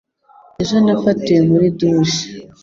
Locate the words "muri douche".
1.49-2.21